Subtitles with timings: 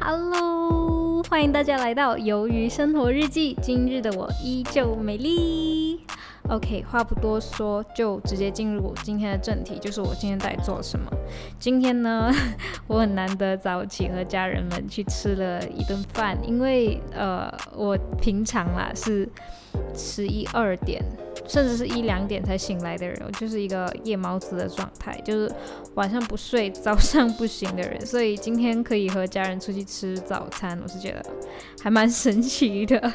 [0.00, 3.54] Hello，欢迎大家来到《鱿鱼生活日记》。
[3.60, 6.00] 今日的我依旧美丽。
[6.48, 11.10] OK，话不多说，就直接进入今天的正题，就是我今天在做什么。
[11.58, 12.32] 今天呢，
[12.86, 19.28] 我很难得早起和家人们去吃了一顿饭，因为呃，我平常啦是
[19.94, 21.02] 十一二点。
[21.48, 25.50] 甚至是一两点才醒来的人，我就是一个夜猫子的状态，就是
[25.94, 28.04] 晚上不睡，早上不醒的人。
[28.04, 31.24] 所以今天可以和家人出去吃早餐，我是觉得
[31.82, 33.12] 还蛮神奇的。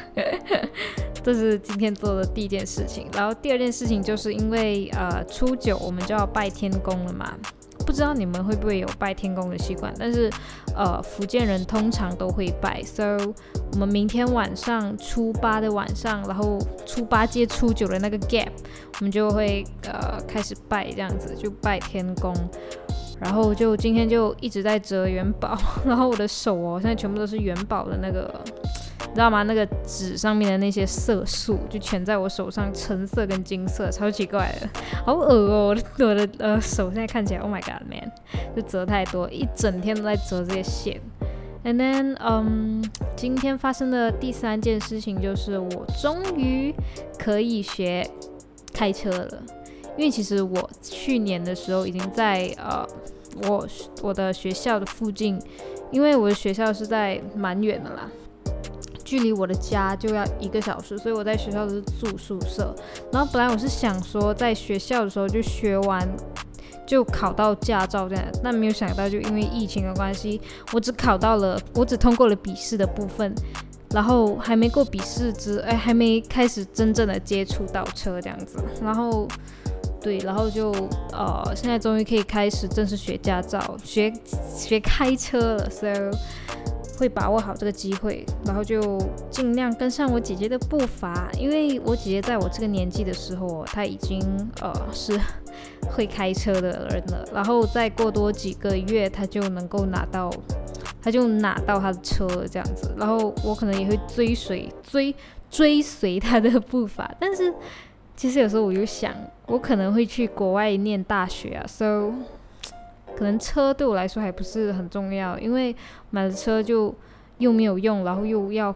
[1.22, 3.08] 这是今天做的第一件事情。
[3.14, 7.34] 然后第二件事情就是因为呃初九我们就要拜天公了嘛。
[7.94, 10.28] 不知道你们会不会有拜天公的习惯，但是，
[10.74, 12.82] 呃，福建人通常都会拜。
[12.82, 13.16] So，
[13.70, 18.48] 我们明天晚上初八的晚上，然后初八接初九的那个 gap，
[18.98, 22.34] 我们就会呃开始拜这样子，就拜天公。
[23.20, 28.28] 然后就今天就一直在折元宝， 然后我的手哦，现在全部都是元宝的那个。
[29.14, 29.44] 你知道吗？
[29.44, 34.68] 那个纸上面的那些色素就全在我手上，橙色跟金色，超奇怪的，
[35.06, 35.68] 好恶哦！
[35.68, 38.10] 我的我的呃手现在看起来，Oh my god man，
[38.56, 41.00] 就折太多，一整天都在折这些线。
[41.64, 42.84] And then，嗯，
[43.14, 46.74] 今天发生的第三件事情就是我终于
[47.16, 48.04] 可以学
[48.72, 49.42] 开车了，
[49.96, 52.84] 因为其实我去年的时候已经在呃
[53.48, 53.64] 我
[54.02, 55.40] 我的学校的附近，
[55.92, 58.10] 因为我的学校是在蛮远的啦。
[59.14, 62.74] 距离我的家就要一个小时，所以我在学校都是住宿舍。
[63.12, 66.04] 然后本来我是想说，在学校的时候就学完，
[66.84, 68.24] 就考到驾照这样。
[68.42, 70.40] 但没有想到，就因为疫情的关系，
[70.72, 73.32] 我只考到了，我只通过了笔试的部分，
[73.90, 78.58] 然后还没过笔试之，哎，还没开始真正的接触到车这样子。
[78.82, 79.28] 然后，
[80.00, 80.72] 对，然后就
[81.12, 84.12] 呃，现在终于可以开始正式学驾照，学
[84.52, 85.70] 学开车了。
[85.70, 86.10] So
[86.98, 88.98] 会把握好这个机会，然后就
[89.30, 94.20] 尽量跟上我姐姐的步伐，因为我姐姐在我这个年纪的时候，她已经
[94.60, 95.18] 呃是
[95.90, 100.30] 会开车的人了，然后再过多几个月，她就能够拿到，
[101.02, 105.14] 她就拿到她的车这样子，然后我可能也会追随追
[105.50, 107.52] 追随她的步伐，但是
[108.16, 109.12] 其实有时候我又想，
[109.46, 112.12] 我可能会去国外念大学啊，so。
[113.16, 115.74] 可能车对我来说还不是很重要，因为
[116.10, 116.94] 买了车就
[117.38, 118.74] 又没有用，然后又要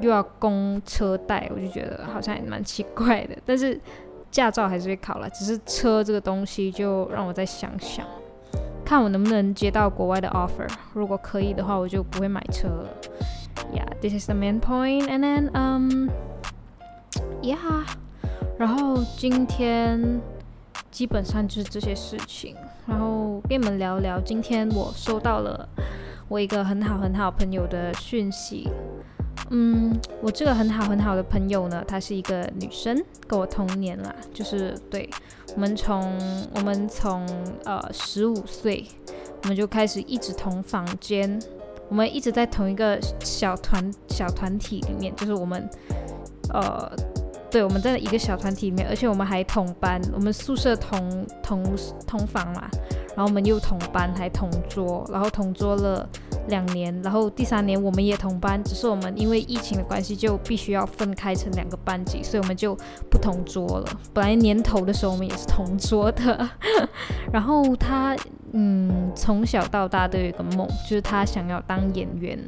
[0.00, 3.36] 又要供车贷，我就觉得好像还蛮奇怪的。
[3.44, 3.80] 但是
[4.30, 8.04] 驾照还是会考了，只是车这个东西就让我再想想，
[8.84, 10.68] 看我能不能接到国外的 offer。
[10.92, 12.88] 如果可以的话，我就不会买车了。
[13.72, 15.08] Yeah, this is the main point.
[15.08, 16.10] And then, um,
[17.40, 17.84] yeah.
[18.58, 20.20] 然后今天
[20.90, 22.54] 基本上就是这些事情。
[22.86, 25.68] 然后我跟你们聊聊，今天我收到了
[26.26, 28.66] 我一个很好很好朋友的讯息。
[29.50, 35.10] 嗯，我这个很好很好的朋友呢，她是一个女生，跟我同年啦，就是对
[35.54, 36.18] 我们从
[36.54, 37.26] 我们从
[37.66, 38.86] 呃十五岁，
[39.42, 41.38] 我们就开始一直同房间，
[41.90, 45.68] 我们一直在同一个小团小团体里面，就是我们
[46.54, 46.90] 呃。
[47.48, 51.64] 对，我们在一个小团体里面，而且我们还同班，我们宿舍同同
[52.04, 52.68] 同房嘛，
[53.16, 56.06] 然后我们又同班，还同桌，然后同桌了
[56.48, 62.76] 两年，然后第三年我们也同班，只是我们因为疫情的关系，就必须要分开成两个班级，所以我们就
[63.10, 64.00] 不同桌了。
[64.12, 66.48] 本来年头的时候我们也是同桌的，
[67.32, 68.14] 然后他
[68.52, 72.38] 嗯从小到大都有一个梦，就是他想要当演员。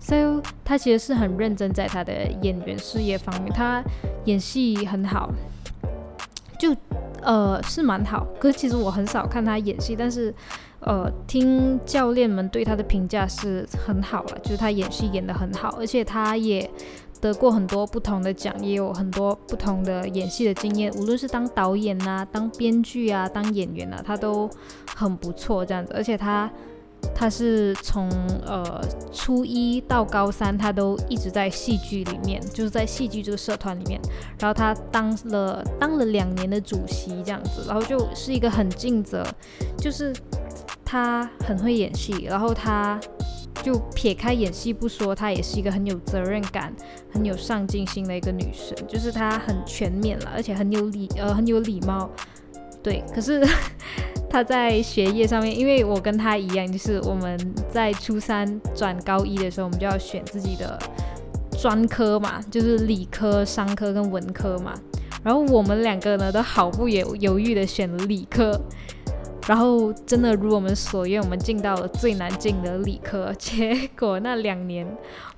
[0.00, 3.84] So 他其实是很认真在他的演员事业方面，他
[4.24, 5.30] 演戏很好，
[6.58, 6.74] 就
[7.28, 8.26] 呃是蛮好。
[8.40, 10.34] 可是其实我很少看他演戏，但是
[10.80, 16.68] 呃听教练们对他的评价是很好了，就是他演戏演得很好，而且他也
[17.20, 24.48] 得过很多不同的奖，也有很多不同的演戏的经验，无论是当导演呐、当编剧啊、当演员啊，他都
[24.96, 26.50] 很不错这样子，而且他。
[27.14, 28.08] 他是从
[28.46, 28.80] 呃
[29.12, 34.00] 初一到高三，他都一直在戏剧里面，就是在戏剧这个社团里面。
[34.38, 39.26] 然后他当了当了两年的主席这样子，然后就是一个很尽责，
[39.76, 40.14] 就是
[40.84, 42.24] 他很会演戏。
[42.24, 43.00] 然后他
[43.62, 46.72] 就撇开演戏不说，她也是一个很有责任感、
[47.12, 52.08] 很有上进心的一个女生，就是她很全面了，而且很有礼呃很有礼貌。
[52.82, 53.44] 对，可是。
[54.30, 57.38] 他在学业上面，因为我跟他一样，就是我们
[57.70, 60.78] 在初三转高一的时候，我们就要选自己的
[61.60, 64.74] 专科嘛，就是理科、商科跟文科嘛。
[65.24, 68.60] 然后我们两个呢，都毫不犹犹豫的选了理科。
[69.46, 73.32] 然后真的如我们所愿，我们进到了最难进的理科。
[73.38, 74.86] 结果那两年，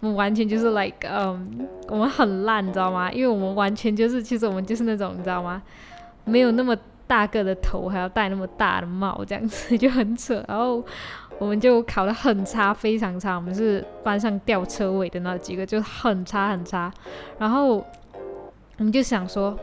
[0.00, 3.12] 我们完全就是 like，嗯，我们很烂，你知道吗？
[3.12, 5.62] 因为我们完全就是，其实我们就是那种，你知道吗？
[6.24, 6.76] 没有那么
[7.10, 10.44] 大个的头，还要戴那么大的帽，这样子就很扯。
[10.46, 10.80] 然后
[11.40, 13.34] 我们就考得很差，非常差。
[13.34, 16.92] 我们是班上吊车尾的那几个，就很差很差。
[17.36, 17.84] 然后
[18.78, 19.58] 我们就想说。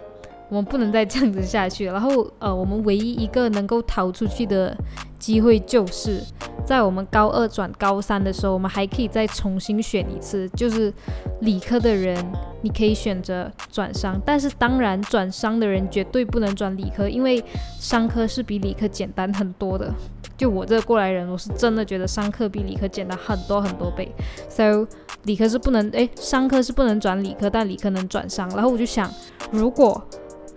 [0.50, 1.88] 我们不能再这样子下去。
[1.88, 4.74] 然后，呃，我们唯一一个能够逃出去的
[5.20, 6.24] 机会，就是
[6.68, 10.50] 在我们高二转高三的时候，我们还可以再重新选一次。
[10.50, 10.94] 就是
[11.40, 12.14] 理科的人，
[12.62, 17.42] 你可以选择转商，但是当然转商的人绝对不能转理科，因为
[17.80, 19.90] 商科是比理科简单很多的。
[20.36, 24.14] 就我这个过来人，我是真的觉得商科比理科简单很多很多倍。
[24.50, 24.86] So，
[25.24, 28.50] 理科是不能，诶，商科是不能转理科，但理科能转商。
[28.50, 29.10] 然后我就想，
[29.52, 30.06] 如果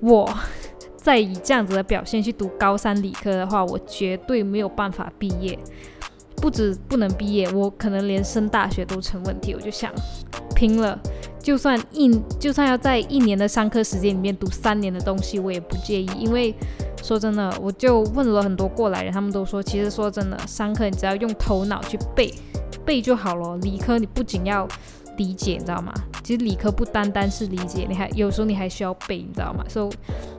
[0.00, 0.28] 我
[0.96, 5.56] 再以这样子的表现去读高三理科的话，我绝对没有办法毕业。
[6.40, 9.54] 不止不能毕业，我可能连升大学都成问题。
[9.54, 9.92] 我就想
[10.54, 10.98] 拼了，
[11.40, 16.08] 就算一就算要在一年的上课时间里面读三年的东西，我也不介意。
[16.18, 16.54] 因为
[17.02, 22.32] 说真的，我就问了很多过来人，他们都说，其实说真的，上课你只要用头脑去背
[22.84, 23.56] 背就好了。
[23.58, 24.66] 理科你不仅要。
[25.16, 25.92] 理解，你知道吗？
[26.24, 29.62] 其实理科不单单是理解，你还有时候你还需要背，你知道吗？
[29.68, 29.90] 所以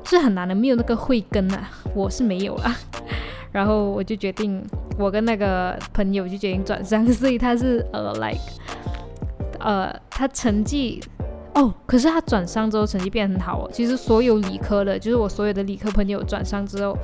[0.03, 2.75] 是很难的，没有那个慧根啊，我是没有了。
[3.53, 4.59] 然后我就决定，
[5.01, 8.39] 我跟那个朋友就决定转商，所以他是呃，like，
[9.59, 11.01] 呃，他成绩
[11.55, 13.69] 哦，可是他转商之后成绩变很好哦。
[13.73, 16.95] 其实所有理科的，就是我所有的理科朋友转商之后，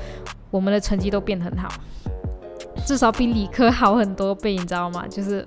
[0.52, 1.68] 我们的成绩都变很好，
[2.86, 5.06] 至少比理科好很多倍，你知道吗？
[5.10, 5.44] 就是。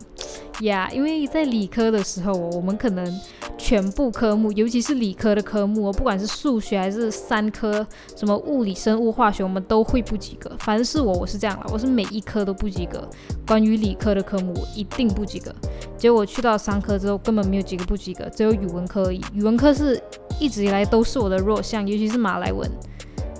[0.60, 3.20] 呀，因为在理科的时候，我们可能
[3.56, 10.50] 全部科目，尤其是理科的科目，不管是数学还是三科，什么物理、生物、化学，我们都会不及格。
[10.58, 13.08] 反正是我，我是这样了，我是每一科都不及格。
[13.46, 15.50] 关于理科的科目，我一定不及格。
[15.96, 19.20] 结果去到三科之后，根本没有几个不及格，只有语文科而已。
[19.32, 20.02] 语文科是
[20.38, 22.70] 一直以来都是我的弱项，尤其是马来文、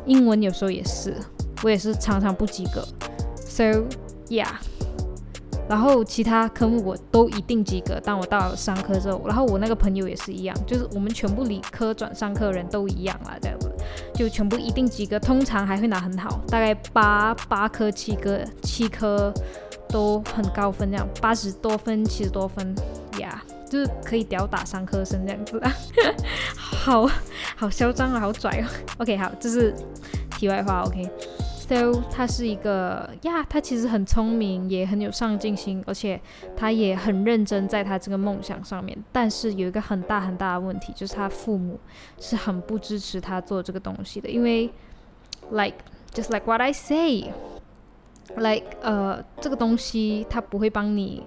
[0.06, 1.14] 英文，有时候也是，
[1.62, 2.82] 我也是常常不及格。
[3.36, 3.84] So
[4.28, 4.48] yeah。
[5.70, 8.00] 然后其他科目我都一定及格。
[8.00, 13.70] 当我到了商科之后，然后我那个朋友也是一样，就是我们全部理科转商科人都一样啦，这样子
[14.12, 15.16] 就全部一定及格。
[15.20, 19.32] 通常还会拿很好，大概八八科七科七科
[19.88, 22.74] 都很高分，这样八十多分七十多分
[23.20, 23.40] 呀，
[23.70, 25.72] 就是可以吊打三科生这样子啊。
[26.58, 27.08] 好
[27.54, 28.66] 好嚣张啊，好拽哦。
[28.98, 29.72] OK，好，这是
[30.36, 30.82] 题外话。
[30.82, 31.08] OK。
[31.70, 36.20] So 他是一个呀，他其实很聪明，也很有上进心，而且
[36.56, 38.98] 他也很认真在他这个梦想上面。
[39.12, 41.78] 但是有一个很大很大的问题，就是他父母
[42.18, 44.68] 是很不支持他做这个东西的，因为
[45.52, 45.76] ，like
[46.12, 51.24] just like what I say，like 呃，这个东西他不会帮你，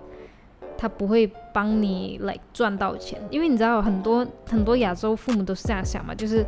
[0.78, 6.46] 他不会帮你 like 赚到钱，因为你知道很多很多亚洲父母都是这样想嘛，就是。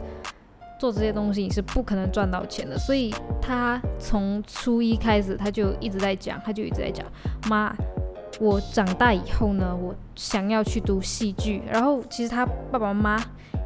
[0.80, 7.06] 做这些东西你是不可能赚到钱的，所以他从初一开始他就一直在讲，他就一直在讲，
[7.50, 7.76] 妈，
[8.40, 11.62] 我长大以后呢，我想要去读戏剧。
[11.72, 13.26] 然后其实他爸爸妈妈。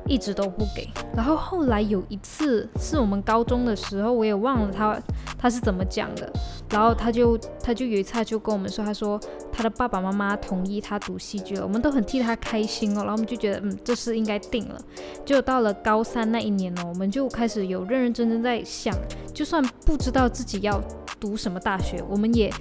[0.09, 4.99] 一直都不给，然后后来有一次是我们高中的时候，我也忘了他
[5.37, 6.29] 他是怎么讲的，
[6.69, 9.19] 然后他就他就有一次他就跟我们说，他说
[9.51, 14.81] 他的爸爸妈妈同意他读戏剧了，我们都很替他开心哦，然后我们就觉得嗯这事应该定了，
[15.23, 18.95] 就到了高三那一年呢，我们就开始有认认真真在想，
[19.31, 20.81] 就算不知道自己要
[21.19, 22.51] 读什么大学，我们也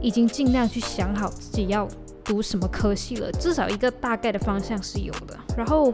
[0.00, 1.86] 已经尽量去想好自己要
[2.24, 5.92] 读什么科系了，至少一个大概的方向是有的，然后。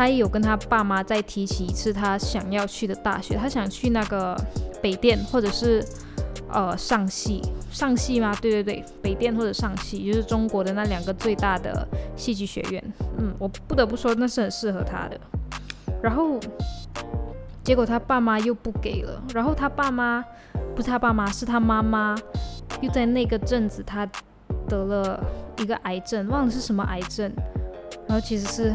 [0.00, 4.34] 他有跟他爸妈再提起一次他想要去的大学，他想去那个
[4.80, 5.84] 北电或者是
[6.48, 8.34] 呃上戏，上戏吗？
[8.40, 12.82] 对对对，北电或者上戏，就是中国的那两个最大的戏剧学院。
[13.18, 15.20] 嗯，我不得不说那是很适合他的。
[16.02, 16.40] 然后
[17.62, 20.24] 结果他爸妈又不给了，然后他爸妈
[20.74, 22.16] 不是他爸妈，是他妈妈，
[22.80, 24.08] 又在那个阵子他
[24.66, 25.22] 得了
[25.58, 27.30] 一个癌症，忘了是什么癌症，
[28.08, 28.74] 然后其实是。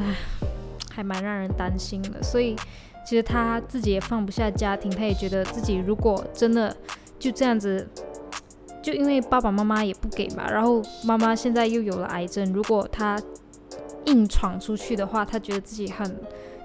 [0.95, 2.55] 还蛮让人担心的，所以
[3.05, 6.73] 其实他自己也放不下家庭，他也觉得自己如果真的
[7.19, 7.85] 就这样子，
[8.81, 13.21] 就因为爸爸妈妈也不给嘛，然后妈妈现在又有了癌症，如果他
[14.05, 16.15] 硬闯出去的话，他觉得自己很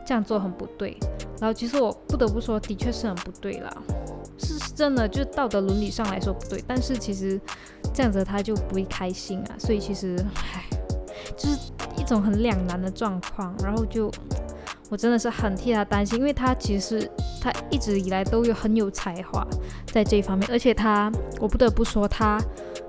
[0.06, 0.96] 这样做很不对。
[1.40, 3.76] 然后其实我不得不说，的确是很不对啦，
[4.38, 6.62] 是真的，就道德伦理上来说不对。
[6.68, 7.40] 但是其实
[7.92, 10.64] 这样子他就不会开心啊，所以其实唉，
[11.36, 11.58] 就是。
[12.10, 14.10] 一种很两难的状况，然后就
[14.88, 17.08] 我真的是很替他担心，因为他其实
[17.40, 19.46] 他一直以来都有很有才华
[19.92, 22.36] 在这一方面，而且他我不得不说他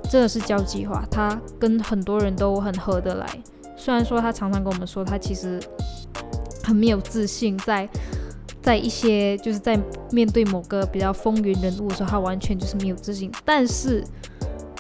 [0.10, 3.28] 真的是交际花，他跟很多人都很合得来。
[3.78, 5.60] 虽然说他常常跟我们说他其实
[6.63, 7.88] 很没有自信，在
[8.60, 9.80] 在一些就是在
[10.12, 14.04] 面对某个比较风云人物的时候，他完全就是没有自信，但是。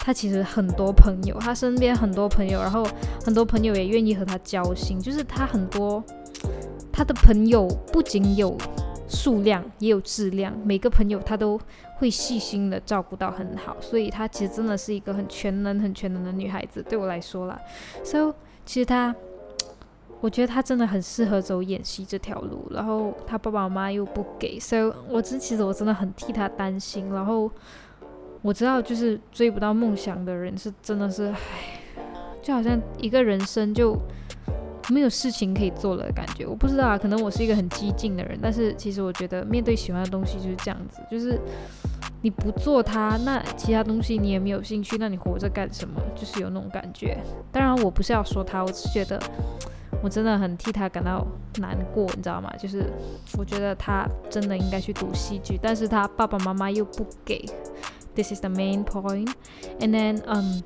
[0.03, 2.83] 他其实很多朋友，他身边很多朋友，然后
[3.23, 4.99] 很多朋友也愿意和他交心。
[4.99, 6.03] 就是他很多
[6.91, 8.57] 他的朋友不仅有
[9.07, 10.51] 数量，也有质量。
[10.65, 11.61] 每个朋友他都
[11.97, 16.83] 会细心的照顾到很好，所以他其实真的是一个很全能、很全能的女孩子。
[16.89, 17.59] 对我来说啦
[18.03, 18.33] ，so
[18.65, 19.15] 其实他，
[20.19, 22.65] 我觉得他真的很适合走演戏这条路。
[22.71, 27.13] 然后他爸爸妈妈又不给，so 我真其实我真的很替他担心。
[27.13, 27.51] 然后。
[28.41, 31.37] 我知道，就是追不到梦想的人是真的是，唉，
[32.41, 33.95] 就好像一个人生就
[34.89, 36.45] 没有事情可以做了的感觉。
[36.45, 41.39] 我不知道啊，可能我是一个很激进的人，但是其实我觉得面对喜欢的东西就是这样子，就是
[42.21, 46.01] 你不做它，那其他东西你也没有兴趣，那你活着干什么？
[46.15, 47.17] 就是有那种感觉。
[47.51, 49.21] 当然，我不是要说他，我只是觉得
[50.01, 51.25] 我真的很替他感到
[51.59, 52.51] 难过，你知道吗？
[52.57, 52.85] 就是
[53.37, 57.45] 我觉得他真的应该去读戏剧，但是他爸爸妈妈又不给。
[58.13, 59.29] This is the main point,
[59.79, 60.61] and then um,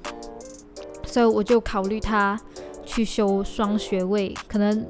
[1.06, 2.42] so 我就考虑他
[2.84, 4.86] 去修双学位，可能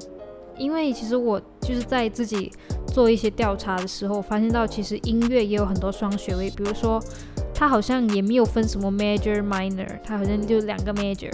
[0.56, 2.50] 因为其实我就是在自己
[2.86, 6.98] 做一些调查的时候，发现到其实音乐也有很多双学位，比如说
[7.52, 11.30] 他好像也没有分什么 major minor，他好像就两个 major，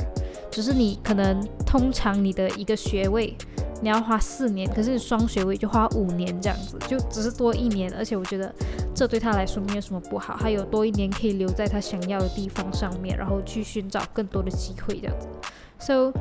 [0.50, 3.36] 只是你可能通常你的一个学位。
[3.84, 8.54] 你要花四年，可是你双学位就花五年这样子，就只是多一年，而且我觉得
[8.94, 15.26] 这对他来说没有什么不好，他有多一年可以留在他想要的地方上面，然后去寻找更多的机会这样子。
[15.78, 16.12] So，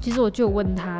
[0.00, 0.98] 其实我就问他，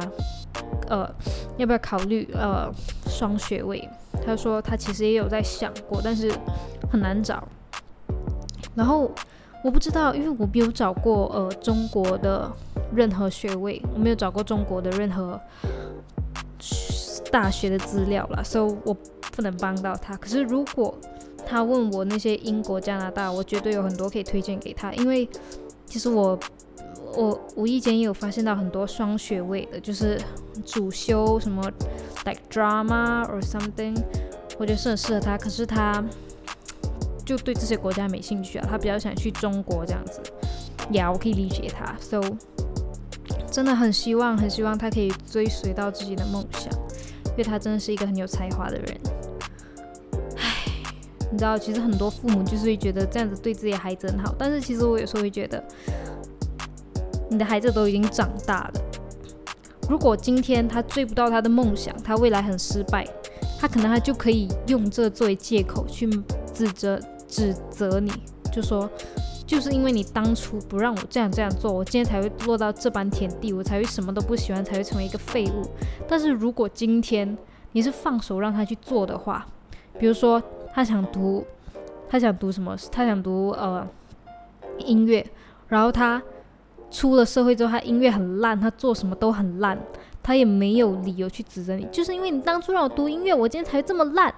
[0.88, 1.11] 呃，
[1.56, 2.70] 要不要考虑呃
[3.08, 3.88] 双学位？
[4.25, 6.30] 他说他其实也有在想过，但是
[6.90, 7.46] 很难找。
[8.75, 9.11] 然后
[9.64, 12.52] 我不知道，因为我没有找过呃中国的
[12.94, 15.40] 任何学位，我没有找过中国的任何。
[17.32, 18.96] 大学的资料了，所以我
[19.36, 20.16] 不能帮到他。
[20.16, 20.98] 可是如果
[21.46, 24.92] 他问我那些英国、加拿大，我绝对有很多可以推荐给他。
[24.94, 25.28] 因为
[25.84, 26.38] 其实我
[27.14, 30.18] 我无意间也有发现到很多双学位的，就是
[30.64, 31.62] 主修什么
[32.24, 33.94] like drama or something，
[34.58, 35.36] 我觉得是很适合他。
[35.36, 36.02] 可是他
[37.24, 40.20] 就对这些国家没兴趣啊，他比较想去中国这样子。
[40.92, 41.94] 呀，我可以理解他。
[42.00, 42.20] So
[43.50, 46.72] 真的很希望，很希望他可以追随到自己的梦想。
[47.30, 48.98] 因为他真的是一个很有才华的人，
[51.36, 55.62] 你知道，其实很多父母就是会觉得这样子对自己的孩子很好，但是其实我有时候会觉得，
[57.28, 58.80] 你的孩子都已经长大了，
[59.86, 63.06] 如果今天他追不到他的梦想，他未来很失败，
[63.60, 66.08] 他可能他就可以用这作为借口去
[66.54, 68.10] 指责指责你，
[68.50, 68.90] 就说。
[69.46, 75.62] 就是因为你当初不让我这样这样做，我今天才会落到这般田地，我才会什么都不喜欢，才会成为一个废物。
[76.08, 77.38] 但是如果今天
[77.70, 79.46] 你是放手让他去做的话，
[80.00, 80.42] 比如说
[80.76, 81.42] 他想读，
[82.06, 82.76] 他想读什么？
[82.92, 83.88] 他想读呃
[84.76, 85.25] 音乐，
[85.68, 86.23] 然后他
[86.90, 89.78] 出了社会之后，他音乐很烂，他做什么都很烂，
[90.23, 94.35] 他也没有理由去指责你，就是因为你当初让我读音乐，我今天才这么烂。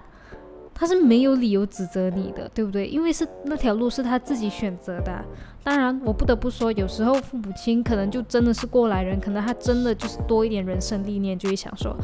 [0.72, 2.86] 他是没有理由指责你的，对不对？
[2.86, 5.24] 因为是那条路是他自己选择的。
[5.64, 11.96] 当然，我不得不说，有时候父母亲可能就真的是过来人，可能他真的就是多一点人生历练，就会想说，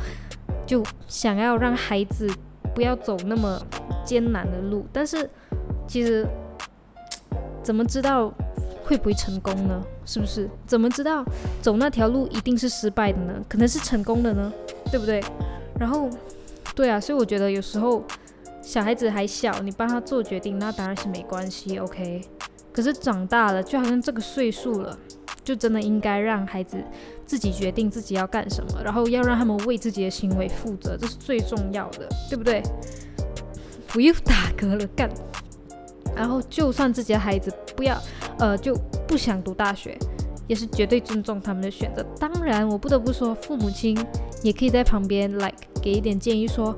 [0.67, 2.29] 就想要让孩子
[2.75, 3.61] 不要走那么
[4.05, 4.85] 艰难的路。
[4.93, 5.29] 但是，
[5.87, 6.27] 其实
[7.63, 8.33] 怎么知道
[8.85, 9.83] 会不会成功呢？
[10.05, 10.49] 是不是？
[10.67, 11.25] 怎么知道
[11.63, 13.35] 走那条路一定是失败的呢？
[13.49, 14.53] 可能是成功的呢，
[14.91, 15.23] 对不对？
[15.79, 16.11] 然后，
[16.75, 18.03] 对啊，所以我觉得有时候。
[18.67, 22.23] 小孩子还小，你帮他做决定，那当然是没关系，OK。
[22.73, 24.99] 可是长大了，就好像这个岁数了，
[25.45, 26.83] 就真的应该让孩子
[27.27, 32.63] 自己决定自己要干什么，然后要让他们为自己的行为负责，这是最重要的，对不对？
[33.89, 35.09] 不用打嗝了，干。
[36.17, 38.01] 然后，就算自己的孩子不要，
[38.39, 38.75] 呃，就
[39.07, 39.99] 不想读大学，
[40.47, 42.05] 也是绝对尊重他们的选择。
[42.19, 43.97] 当然，我不得不说，父母亲
[44.43, 46.77] 也可以在旁边，like 给一点建议，说。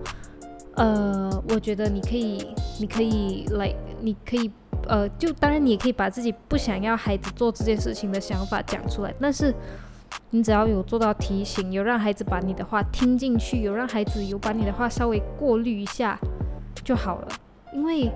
[0.79, 2.47] 呃，我觉得你可以，
[2.79, 4.51] 你可以来，你可以，
[4.89, 9.55] 呃，就当然你也可以把自己不想要孩子做这件事情的想法讲出来，但是
[10.31, 16.19] 你只要有做到提醒，有让孩子把你的话听进去，有让孩子有把你的话稍微过滤一下
[16.85, 17.29] 就好了，
[17.73, 18.11] 因为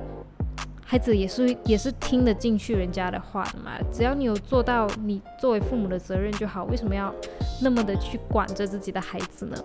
[0.84, 7.14] 孩子也是也是听得进去人家的话的嘛，只要你有做到你作为父母的责任就好，为什么要
[7.62, 9.56] 那么的去管着自己的孩子呢？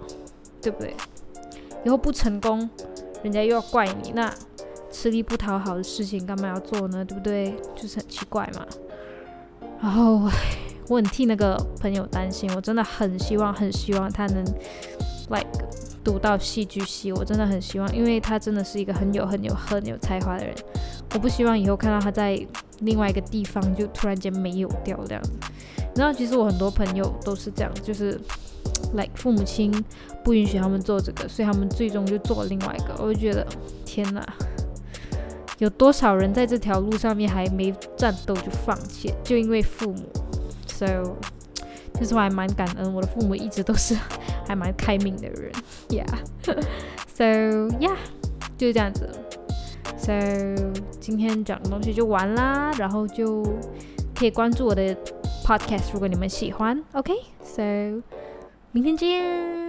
[0.61, 0.95] 对不对？
[1.83, 2.67] 以后不成功，
[3.21, 4.31] 人家又要怪你，那
[4.95, 7.03] 吃力不讨好的事情干嘛要做呢？
[7.03, 7.53] 对不对？
[7.75, 8.65] 就是很奇怪嘛。
[9.81, 10.21] 然后，
[10.87, 14.41] 我很替那个朋友担心，我真的很希望，很希望他能
[15.29, 15.49] ，like
[16.01, 20.55] 读到戏剧系，我真的很希望，因为他真的是一个很有、很有、很有才华的人。
[21.13, 22.39] 我不希望以后看到他在
[22.79, 25.31] 另外一个地方就突然间没有掉这样子。
[25.93, 28.17] 然后，其实我很多朋友都是这样，就是。
[28.93, 29.71] like 父母亲
[30.23, 32.95] 不允许他们做这个，所以他们最终就做了另外一个。
[32.99, 33.45] 我就觉得，
[33.85, 34.21] 天哪，
[35.59, 40.03] 有多少人在这条路上面还没战斗就放弃，就因为父母。
[40.67, 41.15] So，
[41.93, 43.95] 其实我还蛮感恩，我的父母一直都是
[44.45, 45.51] 还蛮开明的人。
[45.89, 47.23] Yeah，So
[47.79, 47.95] yeah，
[48.57, 49.09] 就是这样子。
[49.97, 50.13] So
[50.99, 53.43] 今天讲的东西就完啦，然后就
[54.13, 54.95] 可以关注我的
[55.45, 56.83] podcast，如果你们喜欢。
[56.93, 58.01] OK，So。
[58.71, 59.64] 明天见。